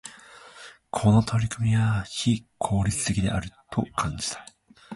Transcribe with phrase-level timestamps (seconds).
[0.89, 4.43] この取り組みは、非効率的であると感じた。